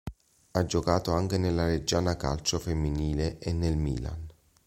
Ha 0.49 0.65
giocato 0.65 1.11
anche 1.11 1.37
nella 1.37 1.67
Reggiana 1.67 2.17
Calcio 2.17 2.57
Femminile 2.57 3.37
e 3.37 3.53
nel 3.53 3.77
Milan. 3.77 4.27